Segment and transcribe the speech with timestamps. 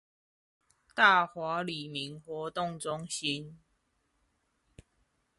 [0.95, 3.59] 大華里民活動中心